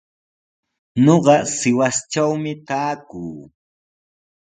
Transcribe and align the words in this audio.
Ñuqa 1.03 1.35
Sihuastrawmi 1.57 2.51
taakuu. 2.67 3.33